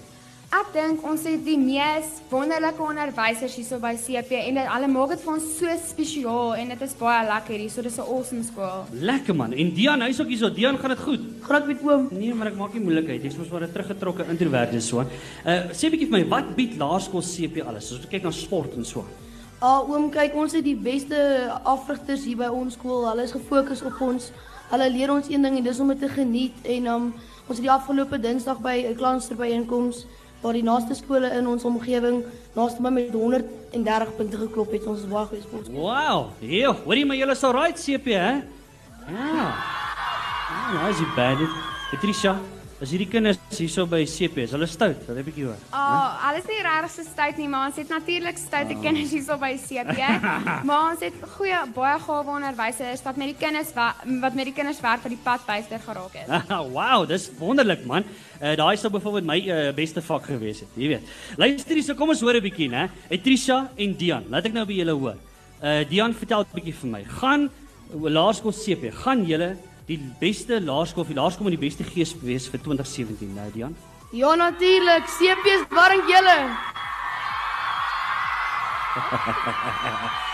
Ek 0.49 0.71
dink 0.73 1.03
ons 1.05 1.21
het 1.29 1.43
die 1.45 1.59
mees 1.61 2.07
wonderlike 2.31 2.81
onderwysers 2.81 3.53
hierso 3.59 3.77
by 3.77 3.91
CP 4.01 4.31
en 4.47 4.55
dit 4.57 4.69
alle 4.73 4.87
maak 4.89 5.11
dit 5.13 5.21
vir 5.21 5.33
ons 5.35 5.49
so 5.59 5.75
spesiaal 5.83 6.55
en 6.57 6.71
dit 6.73 6.81
is 6.87 6.95
baie 6.97 7.19
lekker 7.27 7.53
hier. 7.53 7.69
So 7.69 7.83
dis 7.85 7.99
'n 7.99 8.01
awesome 8.01 8.43
skool. 8.43 8.87
Lekker 8.91 9.35
man. 9.35 9.53
En 9.53 9.69
Dian, 9.73 10.01
hy's 10.01 10.19
ook 10.19 10.27
hierso. 10.27 10.49
Dian, 10.49 10.77
gaan 10.77 10.89
dit 10.89 10.99
goed? 10.99 11.21
graag 11.49 11.65
met 11.67 11.81
oom. 11.83 12.07
Nee, 12.11 12.33
maar 12.33 12.47
ek 12.47 12.57
maak 12.57 12.73
nie 12.73 12.81
moeilikheid. 12.81 13.23
Jy's 13.23 13.37
mos 13.37 13.49
maar 13.49 13.61
'n 13.61 13.71
teruggetrokke 13.71 14.25
introvert 14.29 14.73
en 14.73 14.81
so. 14.81 14.99
Uh 14.99 15.69
sê 15.71 15.89
bietjie 15.89 16.09
vir 16.09 16.17
my, 16.17 16.25
wat 16.27 16.55
bied 16.55 16.77
laerskool 16.77 17.21
CP 17.21 17.61
alles? 17.61 17.91
As 17.91 17.97
ons 17.97 18.09
kyk 18.09 18.23
na 18.23 18.31
sport 18.31 18.73
en 18.75 18.85
so. 18.85 19.05
Ah 19.61 19.81
oom, 19.81 20.09
kyk 20.09 20.33
ons 20.35 20.53
het 20.53 20.63
die 20.63 20.75
beste 20.75 21.51
afrigters 21.63 22.25
hier 22.25 22.37
by 22.37 22.49
ons 22.49 22.73
skool. 22.73 23.05
Hulle 23.09 23.23
is 23.23 23.31
gefokus 23.31 23.81
op 23.83 24.01
ons. 24.01 24.31
Hulle 24.71 24.89
leer 24.89 25.11
ons 25.11 25.29
een 25.29 25.41
ding 25.41 25.57
en 25.57 25.63
dis 25.63 25.79
om 25.79 25.87
dit 25.87 25.99
te 25.99 26.09
geniet 26.09 26.55
en 26.63 26.87
um, 26.87 27.13
ons 27.47 27.57
het 27.57 27.65
die 27.65 27.71
afgelope 27.71 28.19
Dinsdag 28.19 28.59
by 28.61 28.85
'n 28.89 28.95
klansterbyeenkoms 28.95 30.05
waar 30.41 30.53
die 30.53 30.63
naaste 30.63 30.95
skole 30.95 31.29
in 31.35 31.47
ons 31.47 31.65
omgewing 31.67 32.21
naaste 32.55 32.81
my 32.81 32.89
met 32.89 33.11
130 33.11 34.15
punte 34.17 34.37
geklop 34.37 34.71
het. 34.71 34.85
Ons 34.87 35.03
is 35.03 35.09
baie 35.11 35.25
goeie 35.25 35.43
sport. 35.43 35.67
Wow. 35.73 36.29
Ja, 36.39 36.73
hoorie 36.85 37.05
maar 37.05 37.19
julle 37.19 37.35
sal 37.35 37.55
right 37.57 37.79
CP 37.79 38.13
hè? 38.15 38.31
Ja. 39.09 39.49
Ja, 40.49 40.71
nou 40.73 40.89
is 40.89 40.97
dit 40.97 41.15
bad. 41.15 41.41
Patricia, 41.91 42.35
as 42.79 42.93
hierdie 42.93 43.09
kinders 43.11 43.39
hierso 43.51 43.83
by 43.89 43.99
CP 44.07 44.45
is, 44.45 44.53
hulle 44.55 44.67
stout. 44.71 45.01
Wat 45.07 45.17
heb 45.19 45.27
ek 45.31 45.35
hier 45.35 45.49
hoor? 45.49 45.63
Ah, 45.75 45.81
oh, 45.83 46.27
alles 46.29 46.45
nie 46.47 46.59
regtig 46.63 46.93
so 46.93 47.03
stout 47.03 47.39
nie, 47.41 47.47
maar 47.51 47.67
ons 47.67 47.79
het 47.81 47.91
natuurlik 47.91 48.39
stoute 48.39 48.77
oh. 48.77 48.83
kinders 48.85 49.11
hierso 49.15 49.35
by 49.41 49.51
CP. 49.59 49.97
maar 50.69 50.93
ons 50.93 51.03
het 51.03 51.17
goeie 51.35 51.59
baie 51.75 51.97
gawe 52.05 52.35
onderwysers 52.37 53.03
wat 53.03 53.19
met 53.19 53.33
die 53.33 53.37
kinders 53.41 53.73
wa- 53.75 53.91
wat 54.23 54.39
met 54.39 54.47
die 54.47 54.55
kinders 54.55 54.79
werk 54.85 55.03
wat 55.03 55.11
die 55.11 55.21
pad 55.25 55.43
byster 55.49 55.83
geraak 55.83 56.15
het. 56.21 56.51
wow, 56.77 57.03
dis 57.09 57.27
wonderlik 57.39 57.83
man. 57.89 58.07
Uh, 58.39 58.55
daai 58.59 58.75
sou 58.79 58.91
byvoorbeeld 58.93 59.27
my 59.27 59.39
uh, 59.43 59.61
beste 59.75 60.03
vak 60.05 60.29
gewees 60.31 60.63
het, 60.63 60.75
jy 60.79 60.93
weet. 60.95 61.15
Luister 61.41 61.75
hierso, 61.75 61.99
kom 61.99 62.15
ons 62.15 62.23
hoor 62.23 62.39
'n 62.39 62.45
bietjie, 62.47 62.69
né? 62.71 62.87
Trisha 63.19 63.65
en 63.75 63.97
Dian. 63.99 64.29
Laat 64.31 64.47
ek 64.47 64.55
nou 64.55 64.63
by 64.69 64.79
julle 64.79 64.95
hoor. 64.95 65.17
Uh 65.59 65.81
Dian, 65.89 66.15
vertel 66.15 66.47
'n 66.47 66.55
bietjie 66.55 66.77
vir 66.79 66.95
my. 66.95 67.03
Gaan 67.19 67.49
laerskool 67.91 68.53
CP, 68.53 68.93
gaan 69.03 69.25
julle 69.27 69.57
die 69.89 69.99
beste 70.21 70.59
laerskool 70.61 71.03
of 71.03 71.09
die 71.09 71.17
laerskool 71.17 71.49
met 71.49 71.57
die 71.57 71.65
beste 71.65 71.85
gees 71.87 72.13
wees 72.21 72.47
vir 72.51 72.61
2017, 72.61 73.33
né, 73.33 73.49
Dian? 73.53 73.75
Ja 74.13 74.35
natuurlik, 74.37 75.05
CP 75.17 75.53
is 75.57 75.67
warm 75.73 76.01
julle. 76.09 76.39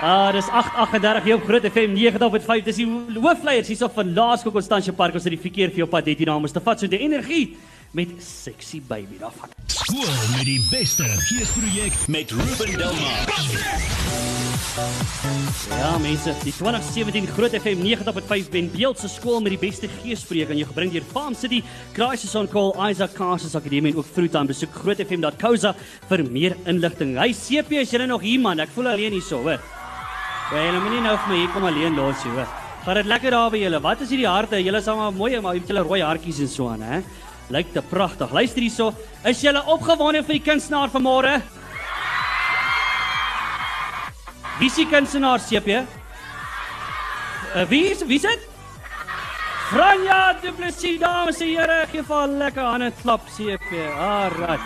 Ah, 0.00 0.30
dis 0.30 0.46
8:38 0.46 1.24
hier 1.24 1.34
op 1.34 1.42
Groot 1.42 1.64
FM 1.66 1.96
90.5. 1.98 2.62
Dis 2.64 2.76
die 2.78 2.86
hoofleiers 3.18 3.66
hierso 3.66 3.88
van 3.90 4.12
Laerskool 4.14 4.54
Constantia 4.54 4.94
Park. 4.94 5.18
Ons 5.18 5.26
het 5.26 5.34
die 5.34 5.42
verkeer 5.42 5.72
vir 5.74 5.82
jou 5.82 5.88
pad 5.90 6.06
het 6.06 6.22
hier 6.22 6.30
namens 6.30 6.54
te 6.54 6.62
vat 6.62 6.78
so 6.78 6.86
die 6.86 7.02
energie 7.02 7.58
met 7.90 8.14
sexy 8.22 8.78
baby 8.78 9.18
daarvan. 9.18 9.50
Skool 9.66 10.14
met 10.36 10.46
die 10.46 10.60
beste 10.70 11.02
geesprojek 11.02 12.06
met 12.06 12.30
Ruben 12.30 12.78
Delmar. 12.78 14.37
Ja, 15.68 15.98
mense, 16.02 16.32
die 16.44 16.52
2017 16.54 17.26
Groot 17.34 17.54
FM 17.54 17.82
90.5 17.84 18.50
Ben 18.50 18.70
Beeld 18.72 18.98
se 18.98 19.08
skool 19.10 19.40
met 19.44 19.54
die 19.54 19.60
beste 19.60 19.90
geespreek 20.00 20.50
aan 20.52 20.60
jou 20.60 20.68
gebring 20.70 20.92
deur 20.94 21.06
Farm 21.12 21.34
City, 21.38 21.60
Crisis 21.96 22.34
on 22.38 22.48
Call, 22.50 22.72
Isaac 22.90 23.14
Carses 23.16 23.56
Akademie 23.58 23.92
en 23.92 23.98
ook 23.98 24.08
Fruitime. 24.14 24.50
Besoek 24.50 24.74
grootfm.co.za 24.82 25.74
vir 26.08 26.24
meer 26.30 26.56
inligting. 26.70 27.16
Hy 27.18 27.32
CP 27.36 27.82
is 27.82 27.92
julle 27.94 28.08
nog 28.10 28.24
hier 28.26 28.40
man. 28.42 28.62
Ek 28.62 28.72
voel 28.74 28.92
alleen 28.94 29.18
hierso, 29.18 29.42
hoor. 29.44 29.60
Ja, 30.48 30.64
moenie 30.80 31.04
nou 31.04 31.14
vir 31.26 31.32
my 31.34 31.42
hier 31.42 31.52
kom 31.52 31.68
alleen 31.68 31.98
los 31.98 32.24
nie, 32.24 32.34
hoor. 32.38 32.48
Gaan 32.86 33.02
dit 33.02 33.10
lekker 33.10 33.34
daar 33.34 33.52
by 33.52 33.60
julle. 33.60 33.82
Wat 33.84 34.02
is 34.06 34.14
hierdie 34.14 34.30
harte? 34.30 34.62
Julle 34.62 34.80
is 34.80 34.88
almal 34.88 35.12
mooi, 35.12 35.34
maar 35.44 35.58
jy 35.58 35.62
het 35.64 35.74
julle 35.74 35.84
rooi 35.84 36.00
hartjies 36.06 36.42
en 36.46 36.50
so 36.54 36.72
aan, 36.72 36.86
hè? 36.86 37.02
Lyk 37.52 37.74
te 37.74 37.82
pragtig. 37.84 38.32
Luister 38.32 38.64
hierso. 38.64 38.92
Is 39.28 39.44
julle 39.44 39.60
opgewonde 39.68 40.24
vir 40.24 40.38
die 40.38 40.44
kunstenaar 40.46 40.92
vanmôre? 40.94 41.38
Wie 44.58 44.70
die 44.74 44.88
kunstenaar, 44.90 45.38
CP? 45.38 45.68
Uh, 47.54 47.62
wie 47.70 47.84
is 47.92 48.00
wie 48.02 48.16
is 48.18 48.24
dit? 48.26 48.46
Franja 49.68 50.32
Du 50.42 50.50
Plessis, 50.52 50.98
dames 50.98 51.38
en 51.44 51.52
here, 51.52 51.76
gee 51.92 52.02
vir 52.02 52.16
haar 52.16 52.32
lekker 52.40 52.66
hande 52.66 52.88
klap 53.02 53.28
CP. 53.36 53.84
Alraai. 53.94 54.58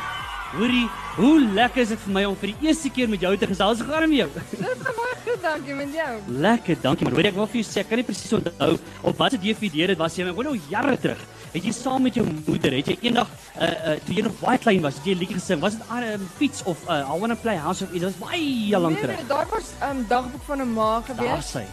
Hoorie, 0.54 0.86
hoe 1.16 1.34
lekker 1.58 1.84
is 1.84 1.92
dit 1.92 2.00
vir 2.06 2.14
my 2.16 2.24
om 2.28 2.38
vir 2.40 2.54
die 2.54 2.68
eerste 2.70 2.88
keer 2.92 3.12
met 3.12 3.20
jou 3.24 3.34
te 3.36 3.50
gesels. 3.52 3.84
Hoe 3.84 3.92
gaan 3.92 4.06
dit 4.06 4.12
met 4.14 4.18
jou? 4.22 4.30
Dit 4.62 4.82
gaan 4.86 4.98
baie 5.02 5.20
goed, 5.26 5.44
dankie 5.44 5.76
met 5.76 5.94
jou. 5.96 6.10
Lekker, 6.48 6.80
dankie 6.82 7.08
man. 7.08 7.16
Hoor 7.18 7.28
ek 7.28 7.38
wil 7.42 7.48
vir 7.52 7.60
jou 7.60 7.68
sê, 7.68 7.84
ek 7.84 7.92
kan 7.92 8.00
nie 8.00 8.08
presies 8.08 8.36
onthou 8.36 8.72
op 9.12 9.20
watter 9.20 9.40
DVD 9.44 9.92
dit 9.92 10.00
was 10.00 10.16
nie, 10.16 10.24
maar 10.24 10.32
ek 10.32 10.40
hoor 10.40 10.50
nou 10.50 10.58
jare 10.72 10.96
terug. 11.04 11.28
Het 11.52 11.64
jy 11.64 11.72
saam 11.72 12.02
met 12.02 12.14
jou 12.14 12.26
moeder, 12.46 12.72
het 12.72 12.86
jy 12.86 12.96
eendag 13.02 13.28
uh 13.60 13.62
uh 13.68 13.96
toe 14.06 14.14
jy 14.14 14.22
nog 14.22 14.38
baie 14.40 14.58
klein 14.58 14.80
was, 14.80 14.94
het 14.94 15.04
jy 15.04 15.14
'n 15.14 15.18
liedjie 15.18 15.36
gesing? 15.38 15.60
Was 15.60 15.72
dit 15.76 15.82
aan 15.88 16.02
'n 16.02 16.12
um, 16.12 16.28
fiets 16.36 16.62
of 16.64 16.78
uh, 16.88 17.04
I 17.14 17.18
wanna 17.18 17.34
play 17.34 17.56
house 17.56 17.84
of 17.84 17.90
iets? 17.92 18.00
Dit 18.04 18.14
was 18.18 18.28
baie 18.30 18.78
lank 18.78 18.94
Nee, 18.94 19.02
terug. 19.02 19.16
nee, 19.16 19.26
daar 19.26 19.46
was 19.50 19.72
'n 19.80 19.96
um, 19.96 20.04
dagboek 20.08 20.42
van 20.46 20.58
'n 20.62 20.72
ma 20.72 21.02
Daar 21.06 21.16
gewees. 21.16 21.50
sy. 21.50 21.64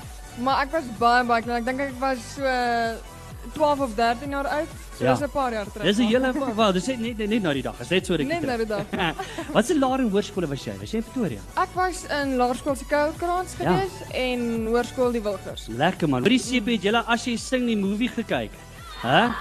Maar 0.44 0.62
ek 0.66 0.72
was 0.72 0.84
baie 0.98 1.24
baie 1.24 1.42
klein. 1.44 1.58
Ek 1.60 1.66
dink 1.66 1.80
ek 1.80 2.00
was 2.00 2.18
so 2.36 2.44
12 3.54 3.80
of 3.80 3.96
13 3.96 4.30
jaar 4.30 4.48
oud. 4.48 4.68
So 4.98 5.04
Ja. 5.06 5.14
dis 5.14 5.22
'n 5.24 5.30
paar 5.32 5.52
jaar 5.54 5.66
terug. 5.72 5.84
Dis 5.88 5.98
'n 5.98 6.08
hele 6.08 6.56
wel, 6.56 6.72
dis 6.74 6.86
net 6.88 7.00
net, 7.00 7.18
net 7.30 7.42
nou 7.42 7.54
die 7.54 7.62
dag. 7.64 7.80
Is 7.80 7.88
net 7.90 8.06
so 8.06 8.14
rukkie. 8.16 8.28
Net 8.34 8.42
nou 8.46 8.58
die 8.58 8.68
dag. 8.68 8.86
Wat 9.56 9.66
se 9.66 9.80
laer 9.80 10.00
en 10.00 10.10
hoërskole 10.10 10.48
was 10.48 10.64
jy? 10.66 10.74
Was 10.80 10.92
jy 10.92 10.98
in 10.98 11.04
Pretoria? 11.04 11.40
Ek 11.56 11.70
was 11.74 12.04
in 12.22 12.36
Laerskool 12.36 12.76
se 12.76 12.86
Koukrans 12.86 13.54
Ja. 13.60 13.66
gewees 13.66 13.92
en 14.14 14.66
Hoërskool 14.68 15.12
die 15.12 15.22
Wilgers. 15.22 15.68
Lekker 15.68 16.10
man. 16.10 16.22
Hoorie 16.22 16.40
CP, 16.40 16.72
het 16.72 16.82
julle 16.82 17.04
as 17.08 17.26
jy 17.26 17.38
sing 17.38 17.66
die 17.66 17.78
movie 17.78 18.10
gekyk? 18.10 18.52
Hæ? 19.02 19.32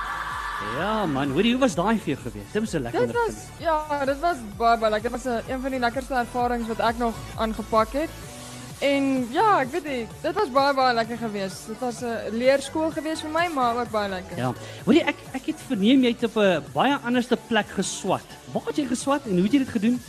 Ja 0.58 1.06
man, 1.06 1.30
hoorie 1.30 1.52
hoe 1.54 1.60
was 1.62 1.74
daai 1.78 1.98
vir 2.02 2.14
jou 2.14 2.18
gewees? 2.24 2.48
Dit 2.52 2.62
was 2.62 2.72
'n 2.74 2.82
lekker 2.82 3.06
Dit 3.06 3.14
was 3.14 3.36
ja, 3.58 4.04
dit 4.04 4.18
was 4.20 4.36
baie 4.56 4.78
baie 4.78 4.90
lekker. 4.90 5.10
Dit 5.10 5.22
was 5.22 5.32
'n 5.32 5.50
een 5.52 5.60
van 5.60 5.70
die 5.70 5.80
lekkerste 5.80 6.14
ervarings 6.14 6.68
wat 6.68 6.80
ek 6.80 6.98
nog 6.98 7.14
aangepak 7.36 7.92
het. 7.92 8.10
En 8.78 9.26
ja, 9.30 9.60
ek 9.60 9.70
weet 9.70 9.84
nie, 9.84 10.06
dit 10.22 10.34
was 10.34 10.50
baie 10.50 10.74
baie 10.74 10.94
lekker 10.94 11.18
geweest. 11.18 11.66
Dit 11.66 11.78
was 11.78 12.00
'n 12.02 12.30
leerskool 12.32 12.90
geweest 12.90 13.22
vir 13.22 13.30
my, 13.30 13.48
maar 13.54 13.76
ook 13.76 13.90
baie 13.90 14.08
lekker. 14.08 14.36
Ja. 14.36 14.52
Hoorie 14.84 15.04
ek 15.04 15.16
ek 15.32 15.46
het 15.46 15.60
verneem 15.66 16.02
jy 16.02 16.10
het 16.10 16.24
op 16.24 16.36
'n 16.36 16.64
baie 16.72 16.98
anderste 17.04 17.36
plek 17.36 17.68
geswat. 17.68 18.26
Waar 18.52 18.66
het 18.66 18.76
jy 18.76 18.86
geswat 18.86 19.20
en 19.24 19.34
hoe 19.34 19.42
het 19.42 19.52
jy 19.52 19.58
dit 19.58 19.68
gedoen? 19.68 20.02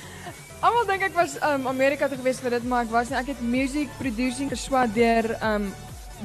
Almal 0.64 0.86
dink 0.86 1.02
ek 1.02 1.14
was 1.14 1.36
um 1.42 1.66
Amerika 1.66 2.08
toe 2.08 2.16
geweest 2.16 2.40
vir 2.40 2.50
dit, 2.50 2.64
maar 2.64 2.82
ek 2.84 2.90
was 2.90 3.08
nie. 3.08 3.18
Ek 3.18 3.26
het 3.26 3.40
music 3.40 3.88
producing 3.98 4.50
geswat 4.50 4.94
deur 4.94 5.36
um 5.42 5.72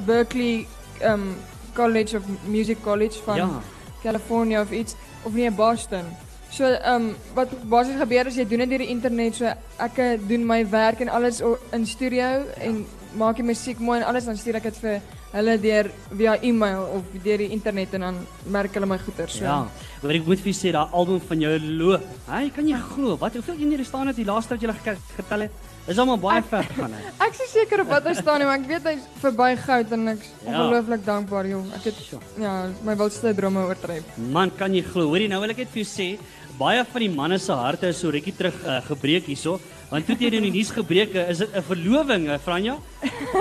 Berkeley 0.06 0.66
um 1.02 1.36
College 1.74 2.16
of 2.16 2.22
Music 2.46 2.82
College 2.82 3.18
van 3.24 3.36
Ja. 3.36 3.62
California 4.02 4.60
of 4.60 4.70
iets 4.70 4.94
of 5.22 5.32
nee 5.32 5.50
Boston. 5.50 6.04
So 6.50 6.64
ehm 6.64 6.94
um, 6.94 7.16
wat 7.34 7.48
basies 7.68 7.96
gebeur 7.96 8.26
is 8.26 8.36
jy 8.36 8.44
doen 8.48 8.58
dit 8.58 8.68
deur 8.68 8.82
die 8.84 8.92
internet. 8.92 9.34
So 9.34 9.52
ek 9.80 9.98
eh, 9.98 10.18
doen 10.28 10.46
my 10.46 10.62
werk 10.68 11.00
en 11.00 11.08
alles 11.08 11.40
in 11.72 11.86
studio 11.86 12.44
en 12.58 12.86
maak 13.18 13.36
die 13.36 13.44
musiek 13.46 13.78
mooi 13.80 13.98
en 14.00 14.06
alles 14.08 14.24
dan 14.24 14.36
stuur 14.36 14.56
ek 14.56 14.62
dit 14.70 14.76
vir 14.82 15.00
hulle 15.32 15.54
deur 15.60 15.88
via 16.18 16.34
e-mail 16.44 16.82
of 16.98 17.02
deur 17.24 17.38
die 17.38 17.48
internet 17.54 17.94
en 17.94 18.00
dan 18.06 18.18
merk 18.52 18.74
hulle 18.76 18.86
my 18.86 18.98
goeie. 18.98 19.28
So 19.28 19.44
Ja. 19.44 19.66
Hoor 20.02 20.12
ek 20.18 20.26
moet 20.26 20.40
vir 20.40 20.52
jou 20.52 20.58
sê 20.60 20.72
daai 20.72 20.88
album 20.92 21.20
van 21.20 21.40
jou 21.40 21.58
loop. 21.58 22.02
Hy 22.28 22.48
kan 22.50 22.68
jy 22.68 22.78
glo 22.94 23.16
wat 23.16 23.32
hoeveel 23.34 23.54
eenhede 23.60 23.84
staan 23.84 24.06
dit 24.06 24.16
die 24.16 24.24
laaste 24.28 24.54
wat 24.56 24.62
jy 24.62 24.72
gek- 24.84 24.98
getel 25.16 25.40
het? 25.46 25.50
Is 25.88 25.98
almal 25.98 26.16
baie 26.18 26.42
ver 26.42 26.62
gegaan 26.62 26.92
hy. 26.94 27.00
Ek 27.26 27.32
is 27.42 27.50
seker 27.52 27.80
op 27.82 27.88
wat 27.88 28.04
hy 28.06 28.12
staan 28.14 28.38
nie, 28.38 28.46
maar 28.46 28.58
ek 28.60 28.68
weet 28.68 28.84
hy's 28.86 29.06
verby 29.22 29.56
goud 29.64 29.92
en 29.92 30.08
ek's 30.12 30.28
Ja. 30.46 30.52
ongelooflik 30.52 31.04
dankbaar 31.04 31.46
joh. 31.50 31.64
Ek 31.74 31.84
het 31.90 31.94
ja, 32.38 32.52
my 32.84 32.94
wildste 32.96 33.34
drome 33.34 33.64
oortref. 33.66 34.04
Man, 34.16 34.50
kan 34.56 34.74
jy 34.74 34.82
glo? 34.82 35.08
Hoorie, 35.10 35.28
nou 35.28 35.40
wil 35.40 35.50
ek 35.50 35.56
net 35.64 35.68
vir 35.74 35.82
jou 35.82 35.90
sê, 35.90 36.18
baie 36.58 36.84
van 36.84 37.00
die 37.00 37.08
manne 37.10 37.38
se 37.38 37.52
harte 37.52 37.88
is 37.88 37.98
so 37.98 38.10
rukkie 38.14 38.32
terug 38.36 38.54
uh, 38.64 38.80
gebreek 38.86 39.26
hierso. 39.26 39.58
Want 39.92 40.06
toe 40.08 40.14
het 40.16 40.22
jy 40.24 40.28
in 40.38 40.46
die 40.46 40.54
nuus 40.54 40.70
gebreek, 40.72 41.12
is 41.28 41.42
dit 41.42 41.50
'n 41.52 41.62
verloving, 41.68 42.28
eh, 42.28 42.38
Franja? 42.40 42.78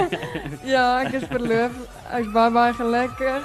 Ja, 0.73 0.99
ek 0.99 1.13
is 1.13 1.23
verloof. 1.31 1.71
Ek's 2.11 2.31
baie 2.33 2.51
baie 2.51 2.73
gelukkig. 2.75 3.43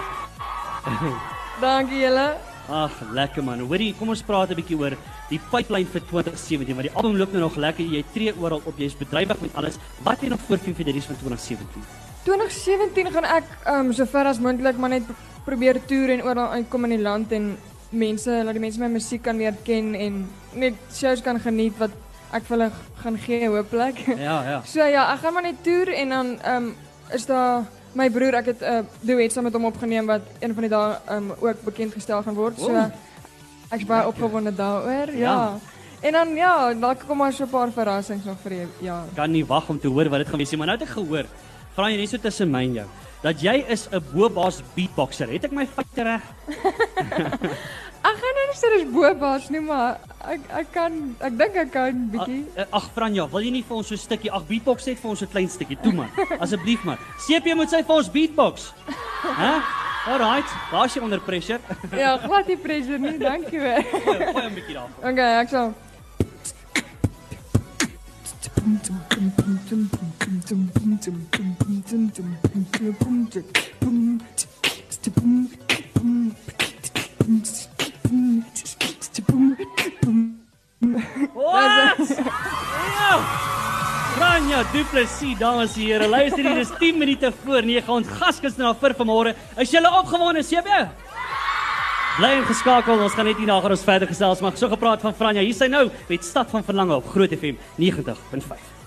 Dankie 1.64 1.98
julle. 1.98 2.36
Ag, 2.70 2.94
lekker 3.10 3.42
man. 3.42 3.66
Hoorie, 3.66 3.94
kom 3.98 4.08
ons 4.14 4.22
praat 4.22 4.50
'n 4.50 4.60
bietjie 4.60 4.78
oor 4.78 4.94
die 5.30 5.40
pipeline 5.50 5.90
vir 5.90 6.02
2017, 6.06 6.74
want 6.78 6.86
die 6.86 6.94
album 6.94 7.16
loop 7.16 7.32
nou 7.32 7.42
nog 7.42 7.56
lekker. 7.56 7.84
Jy 7.84 8.04
tree 8.14 8.34
oral 8.38 8.62
op, 8.64 8.78
jy's 8.78 8.94
bedrywig 8.94 9.40
met 9.40 9.54
alles. 9.54 9.78
Wat 10.04 10.14
het 10.14 10.22
jy 10.22 10.28
nog 10.28 10.40
voor 10.46 10.58
vir 10.58 10.84
die 10.84 10.94
res 10.94 11.10
van 11.10 11.16
2017? 11.16 11.82
2017 12.22 13.10
gaan 13.10 13.24
ek 13.24 13.44
um 13.66 13.92
so 13.92 14.06
ver 14.06 14.26
as 14.26 14.38
moontlik 14.38 14.78
maar 14.78 14.90
net 14.90 15.02
probeer 15.44 15.80
toer 15.86 16.10
en 16.10 16.22
oral 16.22 16.54
uitkom 16.54 16.84
in 16.84 16.90
die 16.90 17.02
land 17.02 17.32
en 17.32 17.56
mense, 17.90 18.30
laat 18.44 18.56
die 18.56 18.62
mense 18.62 18.80
my 18.80 18.88
musiek 18.88 19.22
kan 19.22 19.36
leer 19.36 19.56
ken 19.64 19.94
en 19.94 20.22
net 20.54 20.74
shows 20.94 21.22
kan 21.22 21.40
geniet 21.40 21.76
wat 21.78 21.90
ek 22.32 22.46
vir 22.46 22.56
hulle 22.56 22.70
gaan 23.02 23.18
gee 23.18 23.48
hooplik. 23.48 24.04
Ja, 24.06 24.36
ja. 24.46 24.62
So 24.72 24.86
ja, 24.86 25.08
ek 25.14 25.24
gaan 25.24 25.34
maar 25.34 25.42
net 25.42 25.62
toer 25.66 25.92
en 25.94 26.08
dan 26.08 26.32
um 26.54 26.72
is 27.10 27.26
daar 27.26 27.66
my 27.98 28.06
broer, 28.10 28.34
ek 28.38 28.46
het 28.46 28.60
'n 28.62 28.86
uh, 28.86 28.86
duet 29.02 29.32
saam 29.32 29.44
met 29.44 29.52
hom 29.52 29.66
opgeneem 29.66 30.06
wat 30.06 30.22
een 30.38 30.54
van 30.54 30.62
die 30.62 30.70
dae 30.70 30.98
um 31.10 31.32
ook 31.40 31.64
bekend 31.64 31.92
gestel 31.94 32.22
gaan 32.22 32.34
word. 32.34 32.58
So 32.58 32.70
Oeh. 32.70 32.86
ek's 33.70 33.84
baie 33.84 34.06
opgewonde 34.06 34.54
daaroor. 34.54 35.10
Ja. 35.10 35.34
Ja. 35.34 35.58
En 36.00 36.12
dan 36.12 36.34
ja, 36.34 36.74
dalk 36.74 37.02
kom 37.06 37.16
maar 37.18 37.32
so 37.32 37.44
'n 37.44 37.50
paar 37.50 37.70
verrassings 37.72 38.24
nog 38.24 38.38
vir 38.42 38.50
die 38.50 38.66
ja. 38.86 39.04
Kan 39.14 39.30
nie 39.30 39.44
wag 39.46 39.68
om 39.68 39.80
te 39.80 39.88
hoor 39.88 40.08
wat 40.08 40.18
dit 40.18 40.28
gaan 40.28 40.38
wees 40.38 40.50
nie, 40.50 40.58
maar 40.58 40.66
nou 40.66 40.78
het 40.78 40.88
ek 40.88 40.94
gehoor, 40.94 41.26
Franja, 41.74 41.96
net 41.96 42.08
so 42.08 42.18
tussen 42.18 42.50
my 42.50 42.62
en 42.62 42.72
jou, 42.72 42.86
dat 43.22 43.40
jy 43.42 43.64
is 43.68 43.88
'n 43.92 44.02
bobaas 44.12 44.62
beatboxer. 44.74 45.28
Het 45.28 45.44
ek 45.44 45.52
my 45.52 45.66
feite 45.66 46.02
reg? 46.02 46.22
Ek 48.00 48.16
gaan 48.16 48.36
nou 48.38 48.52
sê 48.56 48.68
dis 48.72 48.86
bobaas 48.88 49.50
nie, 49.50 49.60
maar 49.60 49.98
ek 50.24 50.40
ek 50.60 50.72
kan 50.72 51.16
ek 51.20 51.34
dink 51.38 51.56
ek 51.56 51.70
kan 51.72 52.08
bietjie. 52.12 52.46
Ag, 52.56 52.66
Ag 52.72 52.86
Franja, 52.94 53.26
wil 53.28 53.42
jy 53.44 53.50
nie 53.50 53.62
vir 53.62 53.76
ons 53.76 53.86
so 53.88 53.94
'n 53.94 53.98
stukkie 53.98 54.32
ag 54.32 54.46
beatbox 54.48 54.86
net 54.86 54.98
vir 54.98 55.10
ons 55.10 55.22
'n 55.22 55.28
klein 55.28 55.48
stukkie 55.48 55.76
toe 55.82 55.92
man. 55.92 56.08
Asseblief 56.40 56.84
man. 56.84 56.96
CP 57.26 57.54
moet 57.54 57.68
sy 57.68 57.82
vir 57.82 57.96
ons 57.96 58.08
beatbox. 58.08 58.72
Hæ? 59.22 59.60
Alright, 60.08 60.48
daar's 60.72 60.94
jy 60.94 61.02
onder 61.02 61.20
pressure. 61.20 61.60
Ja, 61.92 62.16
glad 62.16 62.46
nie 62.48 62.56
pressure 62.56 62.98
nie, 62.98 63.18
dankie 63.18 63.60
hoor. 63.60 63.84
Gooi 64.32 64.46
'n 64.48 64.54
bietjie 64.54 64.74
daar. 64.74 64.88
Okay, 65.04 65.40
ek 65.44 65.48
sal. 65.48 65.74
Wat? 73.30 73.42
Ja. 82.96 83.18
Franja 84.16 84.64
Duplessis, 84.72 85.38
dames 85.38 85.76
en 85.76 85.82
here. 85.82 86.08
Luister 86.08 86.44
hier, 86.44 86.54
dis 86.54 86.68
10 86.78 86.98
minute 86.98 87.32
voor 87.44 87.62
9. 87.62 87.92
Ons 87.92 88.08
gaskes 88.08 88.56
na 88.58 88.74
vir 88.74 88.96
vanmôre. 88.98 89.36
Is 89.56 89.70
julle 89.70 89.94
opgewonde, 90.00 90.42
CP? 90.42 90.82
Bly 92.18 92.32
ingeskakel. 92.40 92.98
Ons 92.98 93.14
gaan 93.14 93.30
net 93.30 93.38
hierna 93.38 93.60
gaan 93.62 93.78
ons 93.78 93.86
verder 93.86 94.10
gesels, 94.10 94.42
maar 94.42 94.58
so 94.58 94.68
gepraat 94.74 95.06
van 95.06 95.14
Franja. 95.14 95.46
Hier 95.46 95.54
sy 95.54 95.70
nou 95.70 95.86
met 96.10 96.26
Stad 96.26 96.50
van 96.50 96.66
Verlange 96.66 96.98
op 96.98 97.14
Groot 97.14 97.38
FM 97.38 97.54
90.5. 97.78 98.79